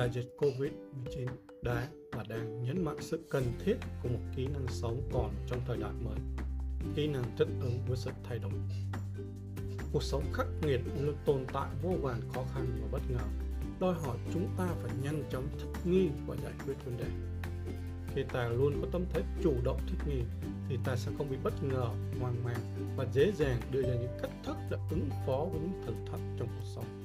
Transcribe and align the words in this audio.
đại 0.00 0.10
dịch 0.10 0.36
Covid-19 0.38 1.26
đã 1.62 1.88
và 2.12 2.24
đang 2.28 2.62
nhấn 2.62 2.84
mạnh 2.84 2.96
sự 3.00 3.20
cần 3.30 3.44
thiết 3.64 3.76
của 4.02 4.08
một 4.08 4.18
kỹ 4.36 4.46
năng 4.46 4.66
sống 4.68 5.02
còn 5.12 5.34
trong 5.46 5.60
thời 5.66 5.76
đại 5.76 5.92
mới, 6.04 6.18
kỹ 6.94 7.06
năng 7.06 7.24
thích 7.38 7.48
ứng 7.60 7.78
với 7.88 7.96
sự 7.96 8.10
thay 8.24 8.38
đổi. 8.38 8.52
Cuộc 9.92 10.02
sống 10.02 10.24
khắc 10.32 10.46
nghiệt 10.62 10.80
luôn 11.00 11.16
tồn 11.24 11.44
tại 11.52 11.68
vô 11.82 11.90
vàn 12.02 12.20
khó 12.34 12.44
khăn 12.54 12.66
và 12.82 12.88
bất 12.92 13.02
ngờ, 13.10 13.24
đòi 13.80 13.94
hỏi 13.94 14.16
chúng 14.32 14.48
ta 14.58 14.68
phải 14.82 14.92
nhanh 15.02 15.22
chóng 15.30 15.48
thích 15.58 15.90
nghi 15.90 16.08
và 16.26 16.36
giải 16.42 16.52
quyết 16.66 16.74
vấn 16.84 16.96
đề. 16.96 17.06
Khi 18.14 18.22
ta 18.32 18.48
luôn 18.48 18.78
có 18.82 18.88
tâm 18.92 19.04
thế 19.10 19.22
chủ 19.42 19.54
động 19.64 19.80
thích 19.86 20.08
nghi, 20.08 20.22
thì 20.68 20.78
ta 20.84 20.96
sẽ 20.96 21.12
không 21.18 21.30
bị 21.30 21.36
bất 21.42 21.62
ngờ, 21.62 21.88
hoang 22.20 22.44
mang 22.44 22.94
và 22.96 23.06
dễ 23.12 23.32
dàng 23.32 23.60
đưa 23.70 23.82
ra 23.82 23.94
những 23.94 24.18
cách 24.22 24.32
thức 24.44 24.56
để 24.70 24.76
ứng 24.90 25.08
phó 25.26 25.46
với 25.52 25.60
những 25.60 25.82
thử 25.86 25.92
thách 26.10 26.20
trong 26.38 26.48
cuộc 26.48 26.66
sống 26.74 27.00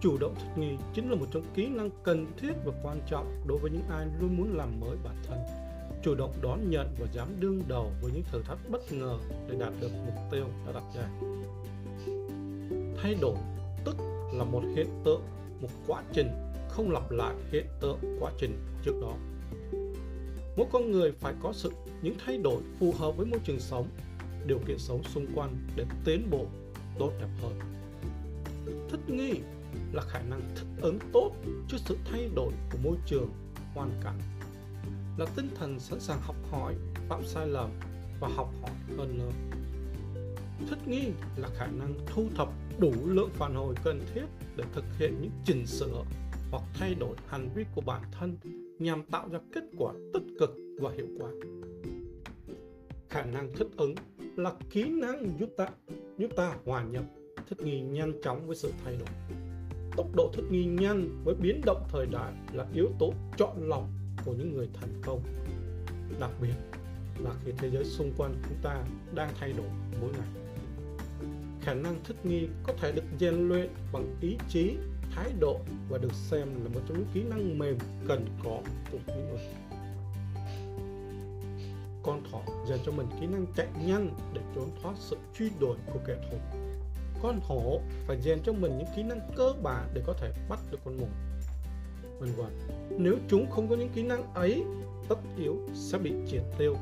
chủ 0.00 0.18
động 0.18 0.34
thích 0.34 0.50
nghi 0.56 0.76
chính 0.94 1.10
là 1.10 1.16
một 1.16 1.26
trong 1.32 1.42
kỹ 1.54 1.68
năng 1.68 1.90
cần 2.02 2.26
thiết 2.38 2.52
và 2.64 2.72
quan 2.82 3.00
trọng 3.10 3.42
đối 3.46 3.58
với 3.58 3.70
những 3.70 3.88
ai 3.90 4.06
luôn 4.20 4.36
muốn 4.36 4.56
làm 4.56 4.80
mới 4.80 4.96
bản 5.04 5.16
thân. 5.28 5.38
Chủ 6.02 6.14
động 6.14 6.32
đón 6.42 6.70
nhận 6.70 6.94
và 6.98 7.06
dám 7.12 7.28
đương 7.40 7.62
đầu 7.68 7.90
với 8.02 8.12
những 8.12 8.22
thử 8.32 8.42
thách 8.42 8.58
bất 8.70 8.92
ngờ 8.92 9.18
để 9.48 9.56
đạt 9.58 9.72
được 9.80 9.90
mục 10.06 10.14
tiêu 10.30 10.46
đã 10.66 10.72
đặt 10.72 10.84
ra. 10.96 11.08
Thay 13.02 13.14
đổi, 13.20 13.36
tức 13.84 13.96
là 14.32 14.44
một 14.44 14.62
hiện 14.76 14.88
tượng, 15.04 15.22
một 15.60 15.68
quá 15.86 16.02
trình, 16.12 16.28
không 16.68 16.90
lặp 16.90 17.10
lại 17.10 17.34
hiện 17.52 17.66
tượng 17.80 17.98
quá 18.20 18.32
trình 18.40 18.58
trước 18.84 19.00
đó. 19.02 19.14
Mỗi 20.56 20.66
con 20.72 20.92
người 20.92 21.12
phải 21.12 21.34
có 21.42 21.52
sự, 21.52 21.70
những 22.02 22.14
thay 22.26 22.38
đổi 22.38 22.62
phù 22.80 22.92
hợp 22.98 23.16
với 23.16 23.26
môi 23.26 23.40
trường 23.44 23.60
sống, 23.60 23.88
điều 24.46 24.58
kiện 24.58 24.78
sống 24.78 25.02
xung 25.02 25.26
quanh 25.34 25.56
để 25.76 25.84
tiến 26.04 26.30
bộ 26.30 26.46
tốt 26.98 27.12
đẹp 27.20 27.28
hơn. 27.42 27.58
Thích 28.90 29.00
nghi 29.06 29.34
là 29.92 30.02
khả 30.02 30.22
năng 30.22 30.40
thích 30.56 30.66
ứng 30.80 30.98
tốt 31.12 31.32
trước 31.68 31.76
sự 31.84 31.96
thay 32.04 32.30
đổi 32.34 32.52
của 32.72 32.78
môi 32.84 32.96
trường, 33.06 33.28
hoàn 33.74 33.90
cảnh. 34.04 34.18
Là 35.18 35.26
tinh 35.36 35.48
thần 35.54 35.80
sẵn 35.80 36.00
sàng 36.00 36.20
học 36.20 36.36
hỏi, 36.50 36.74
phạm 37.08 37.24
sai 37.24 37.46
lầm 37.46 37.70
và 38.20 38.28
học 38.28 38.48
hỏi 38.62 38.70
hơn 38.96 39.18
nữa. 39.18 39.30
Thích 40.70 40.88
nghi 40.88 41.10
là 41.36 41.48
khả 41.56 41.66
năng 41.66 41.94
thu 42.06 42.28
thập 42.36 42.48
đủ 42.78 42.92
lượng 43.04 43.30
phản 43.32 43.54
hồi 43.54 43.74
cần 43.84 44.00
thiết 44.14 44.24
để 44.56 44.64
thực 44.72 44.84
hiện 44.98 45.14
những 45.20 45.30
chỉnh 45.44 45.66
sửa 45.66 46.04
hoặc 46.50 46.62
thay 46.74 46.94
đổi 46.94 47.16
hành 47.26 47.48
vi 47.54 47.64
của 47.74 47.80
bản 47.80 48.02
thân 48.12 48.36
nhằm 48.78 49.02
tạo 49.02 49.28
ra 49.28 49.38
kết 49.52 49.64
quả 49.78 49.92
tích 50.14 50.22
cực 50.40 50.56
và 50.80 50.90
hiệu 50.90 51.06
quả. 51.18 51.30
Khả 53.08 53.24
năng 53.24 53.54
thích 53.54 53.68
ứng 53.76 53.94
là 54.36 54.52
kỹ 54.70 54.84
năng 54.84 55.38
giúp 55.38 55.48
ta 55.56 55.68
giúp 56.18 56.30
ta 56.36 56.56
hòa 56.64 56.84
nhập, 56.84 57.04
thích 57.48 57.60
nghi 57.60 57.80
nhanh 57.80 58.12
chóng 58.22 58.46
với 58.46 58.56
sự 58.56 58.72
thay 58.84 58.96
đổi 58.96 59.35
tốc 59.96 60.06
độ 60.14 60.30
thích 60.34 60.44
nghi 60.50 60.64
nhanh 60.64 61.24
với 61.24 61.34
biến 61.34 61.60
động 61.64 61.82
thời 61.92 62.06
đại 62.06 62.32
là 62.52 62.66
yếu 62.74 62.88
tố 62.98 63.12
chọn 63.36 63.68
lọc 63.68 63.84
của 64.24 64.32
những 64.32 64.56
người 64.56 64.68
thành 64.74 65.00
công. 65.02 65.20
Đặc 66.20 66.30
biệt 66.40 66.54
là 67.18 67.30
khi 67.44 67.52
thế 67.58 67.70
giới 67.70 67.84
xung 67.84 68.12
quanh 68.16 68.34
chúng 68.48 68.58
ta 68.62 68.84
đang 69.14 69.30
thay 69.40 69.52
đổi 69.52 69.66
mỗi 70.00 70.10
ngày. 70.10 70.28
Khả 71.60 71.74
năng 71.74 71.96
thích 72.04 72.16
nghi 72.24 72.48
có 72.62 72.72
thể 72.80 72.92
được 72.92 73.04
rèn 73.20 73.48
luyện 73.48 73.68
bằng 73.92 74.16
ý 74.20 74.36
chí, 74.48 74.76
thái 75.10 75.32
độ 75.40 75.60
và 75.88 75.98
được 75.98 76.12
xem 76.12 76.48
là 76.62 76.68
một 76.74 76.80
trong 76.88 76.98
những 76.98 77.08
kỹ 77.14 77.22
năng 77.22 77.58
mềm 77.58 77.78
cần 78.08 78.26
có 78.44 78.60
của 78.92 78.98
những 79.06 79.28
người 79.28 79.40
con 82.06 82.22
thỏ 82.32 82.40
dành 82.68 82.78
cho 82.86 82.92
mình 82.92 83.06
kỹ 83.20 83.26
năng 83.26 83.46
chạy 83.56 83.66
nhanh 83.86 84.10
để 84.34 84.40
trốn 84.54 84.70
thoát 84.82 84.94
sự 84.98 85.16
truy 85.38 85.50
đuổi 85.60 85.76
của 85.92 86.00
kẻ 86.06 86.14
thù 86.30 86.36
con 87.22 87.40
hổ 87.42 87.80
phải 88.06 88.20
rèn 88.22 88.38
cho 88.42 88.52
mình 88.52 88.78
những 88.78 88.88
kỹ 88.96 89.02
năng 89.02 89.20
cơ 89.36 89.52
bản 89.62 89.90
để 89.94 90.02
có 90.06 90.12
thể 90.12 90.32
bắt 90.48 90.58
được 90.70 90.78
con 90.84 90.96
mồi. 90.96 91.08
Vân 92.18 92.30
vân 92.36 92.58
nếu 92.98 93.16
chúng 93.28 93.50
không 93.50 93.68
có 93.68 93.76
những 93.76 93.88
kỹ 93.94 94.02
năng 94.02 94.34
ấy, 94.34 94.64
tất 95.08 95.18
yếu 95.36 95.56
sẽ 95.74 95.98
bị 95.98 96.12
triệt 96.30 96.42
tiêu. 96.58 96.76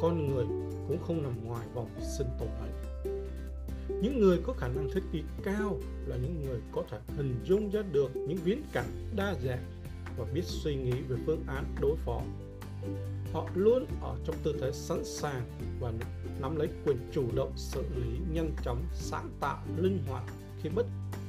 Con 0.00 0.26
người 0.26 0.44
cũng 0.88 0.98
không 1.06 1.22
nằm 1.22 1.46
ngoài 1.46 1.66
vòng 1.74 1.88
sinh 2.00 2.26
tồn 2.38 2.48
ấy. 2.48 2.70
Những 3.88 4.20
người 4.20 4.38
có 4.42 4.52
khả 4.52 4.68
năng 4.68 4.88
thích 4.94 5.02
nghi 5.12 5.22
cao 5.44 5.78
là 6.06 6.16
những 6.16 6.42
người 6.46 6.60
có 6.72 6.82
thể 6.90 6.98
hình 7.16 7.40
dung 7.44 7.70
ra 7.70 7.82
được 7.92 8.16
những 8.16 8.38
viễn 8.44 8.62
cảnh 8.72 9.12
đa 9.16 9.34
dạng 9.44 9.64
và 10.16 10.24
biết 10.34 10.44
suy 10.44 10.74
nghĩ 10.74 10.92
về 11.08 11.16
phương 11.26 11.44
án 11.46 11.64
đối 11.80 11.96
phó 11.96 12.22
họ 13.34 13.48
luôn 13.54 13.86
ở 14.00 14.16
trong 14.24 14.36
tư 14.42 14.54
thế 14.60 14.72
sẵn 14.72 15.04
sàng 15.04 15.42
và 15.80 15.92
nắm 16.40 16.56
lấy 16.56 16.68
quyền 16.84 16.96
chủ 17.12 17.24
động 17.34 17.52
xử 17.56 17.82
lý 17.96 18.18
nhanh 18.32 18.50
chóng, 18.62 18.84
sáng 18.92 19.30
tạo, 19.40 19.64
linh 19.76 19.98
hoạt 20.08 20.24
khi 20.62 20.68
bất, 20.74 20.86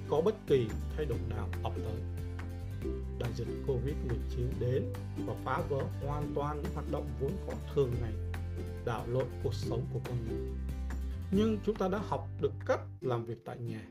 có 0.10 0.22
bất 0.26 0.36
kỳ 0.48 0.68
thay 0.96 1.06
đổi 1.06 1.18
nào 1.30 1.50
ập 1.64 1.74
tới. 1.76 2.02
Đại 3.20 3.32
dịch 3.36 3.48
Covid-19 3.68 4.48
đến 4.60 4.84
và 5.26 5.34
phá 5.46 5.62
vỡ 5.70 5.84
hoàn 6.06 6.32
toàn 6.36 6.62
những 6.64 6.74
hoạt 6.74 6.92
động 6.92 7.08
vốn 7.20 7.32
có 7.48 7.54
thường 7.76 7.92
ngày, 8.02 8.14
đảo 8.86 9.06
lộn 9.08 9.26
cuộc 9.44 9.54
sống 9.54 9.82
của 9.94 10.00
con 10.06 10.18
người. 10.30 10.50
Nhưng 11.32 11.58
chúng 11.66 11.76
ta 11.76 11.88
đã 11.88 11.98
học 11.98 12.28
được 12.42 12.52
cách 12.66 12.80
làm 13.02 13.26
việc 13.26 13.46
tại 13.46 13.58
nhà, 13.58 13.82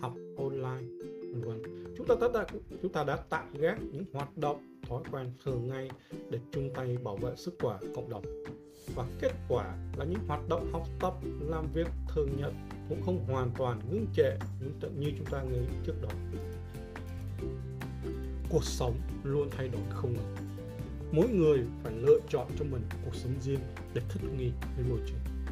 học 0.00 0.12
online. 0.38 0.86
Vân 1.34 1.62
chúng 1.96 2.06
ta 2.06 2.14
đã, 2.34 2.46
chúng 2.82 2.92
ta 2.92 3.04
đã 3.04 3.16
tạm 3.16 3.54
gác 3.54 3.82
những 3.82 4.04
hoạt 4.12 4.36
động 4.36 4.69
thói 4.90 5.02
quen 5.10 5.32
thường 5.44 5.68
ngày 5.68 5.90
để 6.30 6.38
chung 6.52 6.70
tay 6.74 6.96
bảo 7.04 7.16
vệ 7.16 7.36
sức 7.36 7.54
khỏe 7.60 7.78
cộng 7.94 8.10
đồng. 8.10 8.24
Và 8.94 9.04
kết 9.20 9.32
quả 9.48 9.76
là 9.96 10.04
những 10.04 10.28
hoạt 10.28 10.48
động 10.48 10.72
học 10.72 10.88
tập, 11.00 11.14
làm 11.40 11.66
việc 11.72 11.86
thường 12.08 12.28
nhật 12.36 12.52
cũng 12.88 13.02
không 13.02 13.24
hoàn 13.28 13.50
toàn 13.58 13.80
ngưng 13.90 14.06
trệ 14.14 14.36
như 14.96 15.12
chúng 15.18 15.26
ta 15.26 15.42
nghĩ 15.42 15.58
trước 15.84 15.94
đó. 16.02 16.08
Cuộc 18.50 18.64
sống 18.64 18.94
luôn 19.22 19.48
thay 19.50 19.68
đổi 19.68 19.82
không 19.90 20.12
ngừng. 20.12 20.36
Mỗi 21.12 21.28
người 21.28 21.58
phải 21.82 21.92
lựa 21.92 22.18
chọn 22.28 22.46
cho 22.58 22.64
mình 22.64 22.82
cuộc 23.04 23.14
sống 23.14 23.32
riêng 23.40 23.60
để 23.94 24.02
thích 24.08 24.22
nghi 24.38 24.50
với 24.76 24.84
môi 24.88 24.98
trường. 25.06 25.46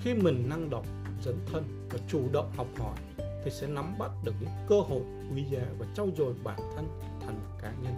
Khi 0.00 0.14
mình 0.14 0.48
năng 0.48 0.70
động, 0.70 0.86
dấn 1.24 1.36
thân 1.52 1.88
và 1.90 1.98
chủ 2.08 2.22
động 2.32 2.52
học 2.56 2.66
hỏi 2.78 2.98
thì 3.44 3.50
sẽ 3.50 3.66
nắm 3.66 3.98
bắt 3.98 4.10
được 4.24 4.34
những 4.40 4.50
cơ 4.68 4.80
hội, 4.80 5.02
quý 5.34 5.44
giá 5.50 5.66
và 5.78 5.86
trau 5.94 6.08
dồi 6.16 6.34
bản 6.44 6.58
thân 6.76 6.86
thành 7.20 7.34
một 7.34 7.58
cá 7.62 7.72
nhân. 7.82 7.94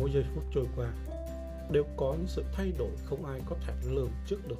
Mỗi 0.00 0.10
giây 0.12 0.24
phút 0.34 0.44
trôi 0.54 0.66
qua 0.76 0.92
đều 1.70 1.84
có 1.96 2.14
những 2.18 2.26
sự 2.26 2.44
thay 2.52 2.72
đổi 2.78 2.90
không 3.04 3.24
ai 3.24 3.40
có 3.46 3.56
thể 3.66 3.74
lường 3.90 4.10
trước 4.26 4.48
được. 4.48 4.58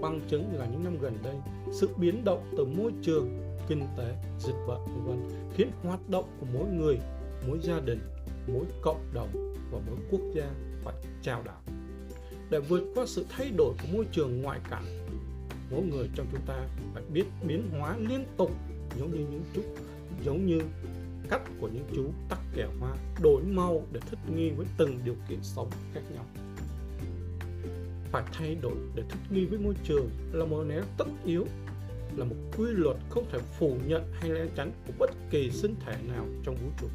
Bằng 0.00 0.20
chứng 0.28 0.54
là 0.58 0.66
những 0.66 0.84
năm 0.84 0.98
gần 1.00 1.18
đây, 1.22 1.34
sự 1.72 1.88
biến 1.96 2.24
động 2.24 2.50
từ 2.58 2.64
môi 2.64 2.92
trường, 3.02 3.56
kinh 3.68 3.86
tế, 3.96 4.14
dịch 4.38 4.56
bệnh, 4.68 5.04
vân 5.06 5.30
khiến 5.54 5.70
hoạt 5.82 6.08
động 6.08 6.24
của 6.40 6.46
mỗi 6.54 6.68
người, 6.68 6.98
mỗi 7.48 7.58
gia 7.62 7.80
đình, 7.80 8.00
mỗi 8.46 8.64
cộng 8.82 9.00
đồng 9.14 9.54
và 9.70 9.78
mỗi 9.86 9.96
quốc 10.10 10.20
gia 10.34 10.50
phải 10.84 10.94
trao 11.22 11.42
đảo. 11.42 11.60
Để 12.50 12.60
vượt 12.60 12.82
qua 12.94 13.04
sự 13.06 13.26
thay 13.28 13.50
đổi 13.56 13.74
của 13.82 13.96
môi 13.96 14.04
trường 14.12 14.42
ngoại 14.42 14.60
cảnh, 14.70 15.06
mỗi 15.70 15.82
người 15.82 16.08
trong 16.14 16.26
chúng 16.32 16.46
ta 16.46 16.66
phải 16.94 17.02
biết 17.12 17.24
biến 17.46 17.70
hóa 17.78 17.96
liên 17.96 18.24
tục 18.36 18.50
giống 18.98 19.10
như 19.10 19.26
những 19.30 19.42
chú 19.54 19.62
giống 20.24 20.46
như 20.46 20.60
cách 21.30 21.42
của 21.60 21.68
những 21.68 21.84
chú 21.94 22.04
tắc 22.28 22.38
kẻ 22.54 22.68
hoa 22.80 22.96
đổi 23.22 23.42
màu 23.42 23.86
để 23.92 24.00
thích 24.10 24.18
nghi 24.36 24.50
với 24.50 24.66
từng 24.78 24.98
điều 25.04 25.16
kiện 25.28 25.38
sống 25.42 25.70
khác 25.94 26.00
nhau. 26.14 26.24
Phải 28.12 28.24
thay 28.32 28.54
đổi 28.62 28.76
để 28.94 29.02
thích 29.08 29.20
nghi 29.30 29.44
với 29.44 29.58
môi 29.58 29.74
trường 29.84 30.10
là 30.32 30.44
một 30.44 30.64
nét 30.68 30.82
tất 30.98 31.06
yếu, 31.24 31.46
là 32.16 32.24
một 32.24 32.36
quy 32.56 32.66
luật 32.70 32.96
không 33.10 33.24
thể 33.32 33.38
phủ 33.58 33.76
nhận 33.86 34.02
hay 34.12 34.30
né 34.30 34.46
tránh 34.56 34.72
của 34.86 34.92
bất 34.98 35.10
kỳ 35.30 35.50
sinh 35.50 35.74
thể 35.86 35.96
nào 36.08 36.26
trong 36.44 36.54
vũ 36.54 36.68
trụ. 36.80 36.86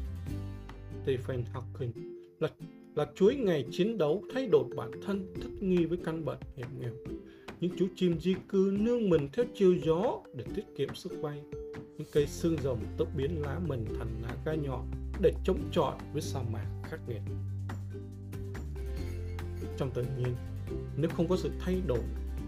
Stephen 1.02 1.44
Hawking 1.52 1.90
là 2.40 2.48
là 2.94 3.06
chuỗi 3.14 3.34
ngày 3.34 3.64
chiến 3.70 3.98
đấu 3.98 4.22
thay 4.34 4.46
đổi 4.46 4.64
bản 4.76 4.90
thân 5.06 5.34
thích 5.42 5.62
nghi 5.62 5.84
với 5.84 5.98
căn 6.04 6.24
bệnh 6.24 6.38
hiểm 6.56 6.66
nghèo. 6.80 6.92
Những 7.60 7.72
chú 7.78 7.86
chim 7.96 8.20
di 8.20 8.34
cư 8.48 8.76
nương 8.80 9.10
mình 9.10 9.28
theo 9.32 9.44
chiều 9.54 9.74
gió 9.84 10.20
để 10.34 10.44
tiết 10.54 10.64
kiệm 10.76 10.94
sức 10.94 11.12
bay 11.22 11.40
những 12.00 12.08
cây 12.12 12.26
xương 12.26 12.56
rồng 12.62 12.78
tốc 12.96 13.08
biến 13.16 13.42
lá 13.42 13.58
mình 13.66 13.84
thành 13.98 14.22
lá 14.22 14.36
gai 14.44 14.56
nhọn 14.56 14.90
để 15.22 15.32
chống 15.44 15.70
chọi 15.72 15.94
với 16.12 16.22
sa 16.22 16.40
mạc 16.52 16.66
khắc 16.84 17.00
nghiệt. 17.08 17.20
Trong 19.76 19.90
tự 19.90 20.04
nhiên, 20.18 20.34
nếu 20.96 21.10
không 21.16 21.28
có 21.28 21.36
sự 21.36 21.50
thay 21.60 21.80
đổi 21.86 22.02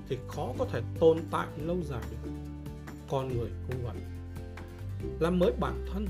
thì 0.09 0.19
khó 0.29 0.53
có 0.59 0.65
thể 0.73 0.83
tồn 1.01 1.19
tại 1.31 1.47
lâu 1.57 1.77
dài 1.83 2.03
được. 2.11 2.31
Con 3.11 3.29
người 3.29 3.51
cũng 3.67 3.85
vậy. 3.85 3.97
Làm 5.21 5.39
mới 5.39 5.53
bản 5.61 5.87
thân, 5.93 6.07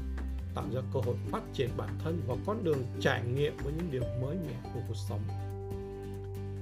tạo 0.55 0.65
ra 0.75 0.81
cơ 0.95 1.01
hội 1.01 1.17
phát 1.31 1.43
triển 1.53 1.71
bản 1.77 1.99
thân 2.05 2.23
và 2.27 2.37
con 2.47 2.65
đường 2.65 2.83
trải 3.01 3.25
nghiệm 3.25 3.57
với 3.57 3.73
những 3.73 3.91
điều 3.91 4.03
mới 4.23 4.37
mẻ 4.37 4.71
của 4.75 4.81
cuộc 4.89 4.97
sống. 5.09 5.21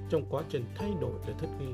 Trong 0.09 0.25
quá 0.29 0.43
trình 0.49 0.65
thay 0.75 0.91
đổi 1.01 1.13
để 1.27 1.33
thích 1.39 1.49
nghi, 1.59 1.73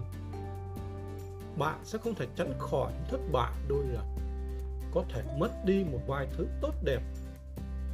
bạn 1.57 1.79
sẽ 1.83 1.97
không 1.97 2.15
thể 2.15 2.27
tránh 2.35 2.53
khỏi 2.59 2.93
thất 3.09 3.19
bại 3.31 3.53
đôi 3.69 3.83
lần 3.93 4.26
có 4.97 5.03
thể 5.09 5.23
mất 5.37 5.65
đi 5.65 5.83
một 5.91 5.99
vài 6.07 6.27
thứ 6.37 6.47
tốt 6.61 6.73
đẹp. 6.83 7.01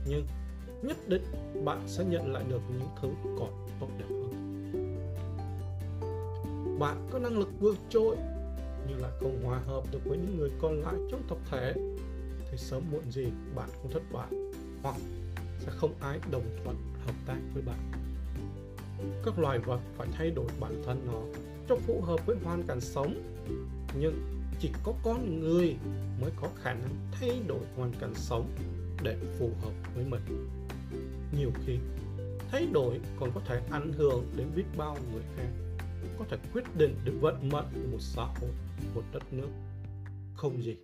Nhưng 0.05 0.27
nhất 0.81 0.97
định 1.07 1.23
bạn 1.65 1.81
sẽ 1.87 2.03
nhận 2.05 2.33
lại 2.33 2.43
được 2.49 2.61
những 2.69 2.89
thứ 3.01 3.09
còn 3.39 3.67
tốt 3.79 3.87
đẹp 3.99 4.05
hơn. 4.09 4.33
Bạn 6.79 7.07
có 7.11 7.19
năng 7.19 7.37
lực 7.37 7.49
vượt 7.59 7.77
trội, 7.89 8.15
nhưng 8.87 9.01
lại 9.01 9.11
không 9.19 9.43
hòa 9.43 9.59
hợp 9.59 9.83
được 9.91 9.99
với 10.05 10.17
những 10.17 10.37
người 10.37 10.51
còn 10.61 10.81
lại 10.81 10.95
trong 11.11 11.21
tập 11.29 11.37
thể, 11.51 11.73
thì 12.51 12.57
sớm 12.57 12.83
muộn 12.91 13.11
gì 13.11 13.25
bạn 13.55 13.69
cũng 13.81 13.91
thất 13.91 14.03
bại, 14.11 14.31
hoặc 14.83 14.95
sẽ 15.59 15.71
không 15.71 15.93
ai 15.99 16.19
đồng 16.31 16.45
thuận 16.63 16.75
hợp 17.05 17.15
tác 17.25 17.37
với 17.53 17.63
bạn. 17.63 17.91
Các 19.25 19.39
loài 19.39 19.59
vật 19.59 19.79
phải 19.97 20.07
thay 20.11 20.31
đổi 20.31 20.47
bản 20.59 20.83
thân 20.85 21.07
nó 21.11 21.21
cho 21.69 21.75
phù 21.75 22.01
hợp 22.01 22.25
với 22.25 22.35
hoàn 22.43 22.63
cảnh 22.67 22.81
sống, 22.81 23.21
nhưng 23.99 24.42
chỉ 24.59 24.69
có 24.83 24.93
con 25.03 25.39
người 25.39 25.75
mới 26.21 26.31
có 26.41 26.49
khả 26.55 26.73
năng 26.73 26.95
thay 27.11 27.41
đổi 27.47 27.61
hoàn 27.75 27.91
cảnh 27.99 28.13
sống 28.15 28.47
để 29.03 29.17
phù 29.39 29.49
hợp 29.61 29.73
với 29.95 30.05
mình. 30.05 30.49
Nhiều 31.37 31.51
khi, 31.65 31.77
thay 32.51 32.67
đổi 32.73 32.99
còn 33.19 33.31
có 33.35 33.41
thể 33.47 33.61
ảnh 33.71 33.93
hưởng 33.93 34.25
đến 34.37 34.47
biết 34.55 34.63
bao 34.77 34.97
người 35.13 35.23
khác, 35.37 35.47
có 36.19 36.25
thể 36.29 36.37
quyết 36.53 36.63
định 36.77 36.95
được 37.05 37.13
vận 37.21 37.49
mệnh 37.49 37.65
của 37.73 37.91
một 37.91 37.97
xã 37.99 38.23
hội, 38.23 38.49
một 38.95 39.03
đất 39.13 39.33
nước. 39.33 39.49
Không 40.35 40.63
gì 40.63 40.75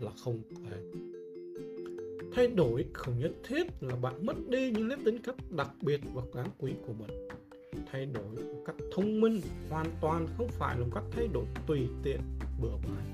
là 0.00 0.10
không 0.24 0.42
thể. 0.70 0.76
Thay 2.34 2.46
đổi 2.46 2.84
không 2.92 3.18
nhất 3.18 3.32
thiết 3.48 3.66
là 3.80 3.96
bạn 3.96 4.26
mất 4.26 4.48
đi 4.48 4.70
những 4.70 4.88
nét 4.88 4.96
tính 5.04 5.18
cách 5.22 5.36
đặc 5.50 5.70
biệt 5.82 6.00
và 6.14 6.22
đáng 6.34 6.50
quý 6.58 6.72
của 6.86 6.92
mình. 6.92 7.28
Thay 7.92 8.06
đổi 8.06 8.24
một 8.24 8.62
cách 8.66 8.76
thông 8.94 9.20
minh 9.20 9.40
hoàn 9.70 9.86
toàn 10.00 10.26
không 10.36 10.48
phải 10.48 10.78
là 10.78 10.84
một 10.84 10.90
cách 10.94 11.04
thay 11.10 11.28
đổi 11.32 11.44
tùy 11.66 11.88
tiện 12.02 12.20
bừa 12.58 12.76
bãi. 12.82 13.06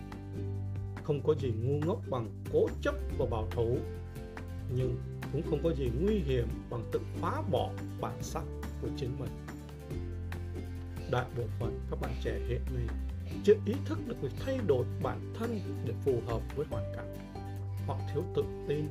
Không 1.04 1.20
có 1.26 1.34
gì 1.34 1.52
ngu 1.62 1.86
ngốc 1.86 2.00
bằng 2.10 2.30
cố 2.52 2.66
chấp 2.82 2.94
và 3.18 3.26
bảo 3.30 3.48
thủ, 3.50 3.78
nhưng 4.76 4.96
cũng 5.32 5.42
không 5.50 5.60
có 5.62 5.70
gì 5.74 5.90
nguy 6.00 6.18
hiểm 6.18 6.48
bằng 6.70 6.84
tự 6.92 7.00
phá 7.20 7.42
bỏ 7.50 7.70
bản 8.00 8.22
sắc 8.22 8.44
của 8.82 8.88
chính 8.96 9.18
mình. 9.18 9.30
Đại 11.10 11.24
bộ 11.36 11.42
phận 11.60 11.80
các 11.90 12.00
bạn 12.00 12.12
trẻ 12.22 12.40
hiện 12.48 12.60
nay 12.74 12.96
chưa 13.44 13.54
ý 13.66 13.74
thức 13.84 13.98
được 14.06 14.16
việc 14.22 14.32
thay 14.44 14.58
đổi 14.66 14.84
bản 15.02 15.32
thân 15.38 15.60
để 15.84 15.94
phù 16.04 16.20
hợp 16.26 16.42
với 16.56 16.66
hoàn 16.70 16.84
cảnh. 16.96 17.16
Họ 17.86 17.98
thiếu 18.12 18.22
tự 18.34 18.44
tin, 18.68 18.84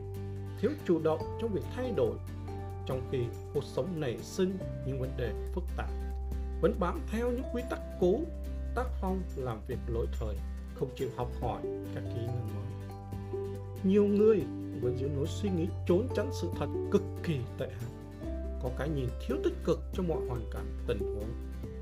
thiếu 0.61 0.71
chủ 0.87 0.99
động 1.03 1.37
trong 1.41 1.53
việc 1.53 1.63
thay 1.75 1.93
đổi, 1.95 2.15
trong 2.85 3.09
khi 3.11 3.17
cuộc 3.53 3.63
sống 3.63 3.99
nảy 3.99 4.17
sinh 4.17 4.57
những 4.85 4.99
vấn 4.99 5.09
đề 5.17 5.33
phức 5.53 5.63
tạp. 5.77 5.89
Vẫn 6.61 6.75
bám 6.79 7.01
theo 7.11 7.31
những 7.31 7.45
quy 7.53 7.61
tắc 7.69 7.79
cũ 7.99 8.25
tác 8.75 8.85
phong 9.01 9.21
làm 9.35 9.59
việc 9.67 9.77
lỗi 9.87 10.07
thời, 10.19 10.35
không 10.75 10.89
chịu 10.95 11.09
học 11.15 11.31
hỏi 11.41 11.61
các 11.95 12.03
kỹ 12.13 12.21
năng 12.27 12.49
mới. 12.55 12.89
Nhiều 13.83 14.05
người 14.05 14.39
vẫn 14.81 14.97
giữ 14.99 15.09
lối 15.15 15.27
suy 15.27 15.49
nghĩ 15.49 15.67
trốn 15.87 16.07
tránh 16.15 16.29
sự 16.41 16.49
thật 16.59 16.67
cực 16.91 17.03
kỳ 17.23 17.39
tệ 17.57 17.69
hại. 17.69 17.91
Có 18.63 18.69
cái 18.77 18.89
nhìn 18.89 19.09
thiếu 19.27 19.37
tích 19.43 19.63
cực 19.63 19.79
trong 19.93 20.07
mọi 20.07 20.21
hoàn 20.27 20.49
cảnh, 20.51 20.65
tình 20.87 20.99
huống, 20.99 21.29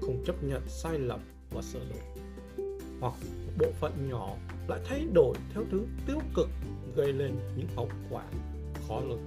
không 0.01 0.23
chấp 0.25 0.43
nhận 0.43 0.61
sai 0.67 0.99
lầm 0.99 1.19
và 1.51 1.61
sửa 1.61 1.79
đổi 1.79 2.21
hoặc 3.01 3.13
bộ 3.59 3.67
phận 3.79 4.09
nhỏ 4.09 4.35
lại 4.67 4.79
thay 4.85 5.07
đổi 5.13 5.35
theo 5.53 5.63
thứ 5.71 5.85
tiêu 6.07 6.19
cực 6.35 6.49
gây 6.95 7.13
lên 7.13 7.35
những 7.55 7.67
hậu 7.75 7.89
quả 8.09 8.23
khó 8.87 8.99
lường. 8.99 9.21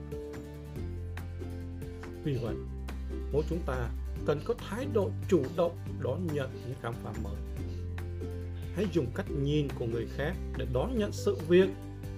Vì 2.25 2.39
vậy, 2.43 2.55
mỗi 3.33 3.43
chúng 3.49 3.61
ta 3.67 3.91
cần 4.27 4.41
có 4.45 4.55
thái 4.59 4.87
độ 4.93 5.11
chủ 5.29 5.43
động 5.57 5.77
đón 6.03 6.27
nhận 6.33 6.51
những 6.67 6.75
khám 6.83 6.95
phá 7.03 7.13
mới 7.25 7.54
hãy 8.75 8.87
dùng 8.93 9.07
cách 9.15 9.27
nhìn 9.31 9.69
của 9.79 9.87
người 9.87 10.07
khác 10.17 10.37
để 10.59 10.67
đón 10.73 10.99
nhận 10.99 11.13
sự 11.13 11.37
việc 11.49 11.69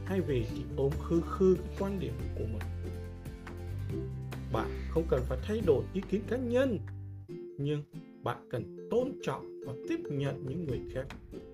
thay 0.06 0.20
vì 0.20 0.46
chỉ 0.54 0.62
ôm 0.76 0.92
khư 1.02 1.20
khư 1.20 1.54
cái 1.54 1.76
quan 1.78 1.98
điểm 2.00 2.12
của 2.34 2.44
mình. 2.44 2.62
Bạn 4.52 4.70
không 4.88 5.04
cần 5.08 5.22
phải 5.24 5.38
thay 5.42 5.60
đổi 5.66 5.84
ý 5.94 6.00
kiến 6.10 6.22
cá 6.28 6.36
nhân, 6.36 6.78
nhưng 7.58 7.82
bạn 8.22 8.48
cần 8.50 8.88
tôn 8.90 9.12
trọng 9.22 9.60
và 9.66 9.72
tiếp 9.88 10.00
nhận 10.10 10.46
những 10.48 10.66
người 10.66 10.80
khác 10.94 11.06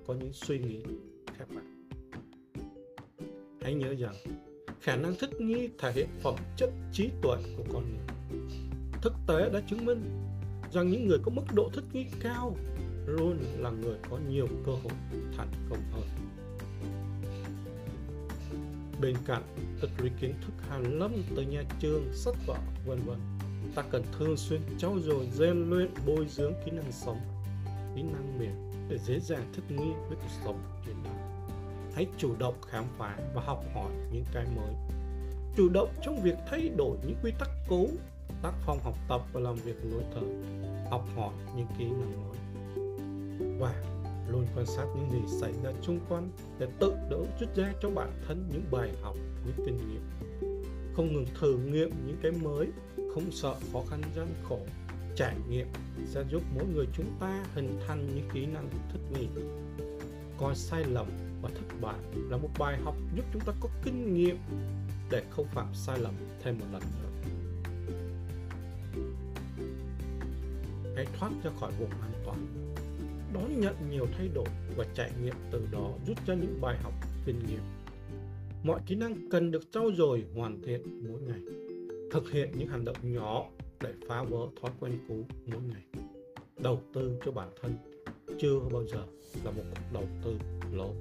có 0.06 0.14
những 0.14 0.32
suy 0.32 0.58
nghĩ 0.58 0.82
khác 1.36 1.44
bạn. 1.54 1.88
Hãy 3.60 3.74
nhớ 3.74 3.94
rằng, 3.98 4.14
khả 4.80 4.96
năng 4.96 5.14
thích 5.20 5.40
nghi 5.40 5.68
thể 5.78 5.92
hiện 5.92 6.08
phẩm 6.22 6.34
chất 6.56 6.70
trí 6.92 7.10
tuệ 7.22 7.36
của 7.56 7.64
con 7.72 7.84
người. 7.84 8.16
Thực 9.02 9.12
tế 9.26 9.50
đã 9.52 9.60
chứng 9.70 9.84
minh 9.84 10.02
rằng 10.72 10.90
những 10.90 11.06
người 11.08 11.18
có 11.22 11.30
mức 11.30 11.44
độ 11.54 11.70
thích 11.74 11.84
nghi 11.92 12.06
cao 12.20 12.56
luôn 13.06 13.38
là 13.56 13.70
người 13.70 13.96
có 14.10 14.18
nhiều 14.28 14.46
cơ 14.66 14.72
hội 14.72 14.92
thành 15.36 15.50
công 15.70 15.82
hơn. 15.92 16.08
Bên 19.00 19.16
cạnh 19.26 19.42
tích 19.80 19.90
lũy 19.98 20.10
kiến 20.20 20.34
thức 20.40 20.52
hàn 20.68 20.98
lâm 20.98 21.12
từ 21.36 21.42
nhà 21.42 21.62
trường, 21.80 22.14
sách 22.14 22.34
vở, 22.46 22.56
vân 22.86 22.98
vân. 23.06 23.18
Ta 23.74 23.82
cần 23.90 24.02
thường 24.18 24.36
xuyên 24.36 24.60
trau 24.78 24.98
dồi, 25.00 25.28
rèn 25.32 25.70
luyện 25.70 25.90
bồi 26.06 26.26
dưỡng 26.28 26.52
kỹ 26.64 26.70
năng 26.70 26.92
sống, 26.92 27.20
kỹ 27.96 28.02
năng 28.02 28.38
mềm 28.38 28.88
để 28.88 28.98
dễ 28.98 29.20
dàng 29.20 29.52
thích 29.54 29.64
nghi 29.68 29.92
với 30.08 30.16
cuộc 30.16 30.30
sống 30.44 30.58
hiện 30.86 30.96
đại. 31.04 31.14
Hãy 31.94 32.06
chủ 32.18 32.34
động 32.38 32.54
khám 32.70 32.84
phá 32.98 33.18
và 33.34 33.42
học 33.44 33.64
hỏi 33.74 33.90
những 34.12 34.24
cái 34.32 34.46
mới. 34.56 34.74
Chủ 35.56 35.68
động 35.68 35.88
trong 36.04 36.22
việc 36.22 36.34
thay 36.50 36.68
đổi 36.76 36.96
những 37.06 37.16
quy 37.22 37.32
tắc 37.38 37.48
cũ, 37.68 37.90
tác 38.42 38.52
phong 38.66 38.78
học 38.82 38.94
tập 39.08 39.20
và 39.32 39.40
làm 39.40 39.54
việc 39.54 39.84
nội 39.84 40.02
thời 40.14 40.28
học 40.90 41.04
hỏi 41.16 41.34
những 41.56 41.66
kỹ 41.78 41.84
năng 41.84 42.28
mới 42.28 42.41
và 43.62 43.74
luôn 44.28 44.46
quan 44.56 44.66
sát 44.66 44.86
những 44.96 45.10
gì 45.10 45.36
xảy 45.40 45.52
ra 45.62 45.72
xung 45.82 46.00
quanh 46.08 46.30
để 46.58 46.66
tự 46.78 46.94
đỡ 47.10 47.18
rút 47.40 47.56
ra 47.56 47.72
cho 47.82 47.90
bản 47.90 48.12
thân 48.26 48.48
những 48.52 48.64
bài 48.70 48.90
học 49.02 49.16
những 49.44 49.66
kinh 49.66 49.76
nghiệm. 49.76 50.02
Không 50.94 51.12
ngừng 51.12 51.26
thử 51.40 51.56
nghiệm 51.56 51.90
những 52.06 52.16
cái 52.22 52.32
mới, 52.32 52.68
không 53.14 53.30
sợ 53.30 53.54
khó 53.72 53.82
khăn 53.90 54.02
gian 54.16 54.28
khổ. 54.48 54.58
Trải 55.16 55.36
nghiệm 55.50 55.66
sẽ 56.06 56.24
giúp 56.30 56.42
mỗi 56.54 56.64
người 56.74 56.86
chúng 56.96 57.16
ta 57.20 57.44
hình 57.54 57.80
thành 57.86 58.06
những 58.14 58.28
kỹ 58.34 58.46
năng 58.46 58.68
thích 58.92 59.00
nghi. 59.10 59.26
Coi 60.38 60.54
sai 60.54 60.84
lầm 60.84 61.06
và 61.42 61.48
thất 61.54 61.80
bại 61.80 61.98
là 62.14 62.36
một 62.36 62.50
bài 62.58 62.78
học 62.84 62.94
giúp 63.16 63.24
chúng 63.32 63.42
ta 63.46 63.52
có 63.60 63.68
kinh 63.84 64.14
nghiệm 64.14 64.38
để 65.10 65.22
không 65.30 65.46
phạm 65.46 65.74
sai 65.74 65.98
lầm 65.98 66.14
thêm 66.42 66.58
một 66.58 66.66
lần 66.72 66.82
nữa. 66.82 67.08
Hãy 70.96 71.06
thoát 71.18 71.32
ra 71.44 71.50
khỏi 71.60 71.72
vùng 71.78 71.90
an 71.90 72.12
toàn 72.24 72.71
đón 73.34 73.60
nhận 73.60 73.74
nhiều 73.90 74.06
thay 74.18 74.28
đổi 74.28 74.46
và 74.76 74.84
trải 74.94 75.10
nghiệm 75.22 75.34
từ 75.50 75.66
đó 75.72 75.92
rút 76.06 76.26
ra 76.26 76.34
những 76.34 76.60
bài 76.60 76.78
học, 76.82 76.92
kinh 77.26 77.38
nghiệm. 77.38 77.60
Mọi 78.62 78.80
kỹ 78.86 78.94
năng 78.94 79.30
cần 79.30 79.50
được 79.50 79.72
trau 79.72 79.90
dồi, 79.96 80.24
hoàn 80.34 80.62
thiện 80.62 80.82
mỗi 81.08 81.20
ngày. 81.20 81.40
Thực 82.10 82.30
hiện 82.30 82.50
những 82.56 82.68
hành 82.68 82.84
động 82.84 82.96
nhỏ 83.02 83.44
để 83.80 83.92
phá 84.08 84.22
vỡ 84.22 84.38
thói 84.62 84.70
quen 84.80 84.98
cũ 85.08 85.26
mỗi 85.46 85.60
ngày. 85.62 85.82
Đầu 86.58 86.82
tư 86.94 87.18
cho 87.24 87.32
bản 87.32 87.48
thân. 87.62 87.72
Chưa 88.38 88.58
bao 88.72 88.84
giờ 88.86 89.06
là 89.44 89.50
một 89.50 89.62
cuộc 89.70 89.92
đầu 89.92 90.04
tư 90.24 90.36
lỗ 90.72 90.94